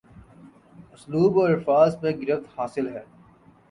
اسلوب 0.93 1.39
اور 1.39 1.49
الفاظ 1.49 1.99
پر 2.01 2.11
گرفت 2.21 2.59
حاصل 2.59 2.87
ہے 2.95 3.03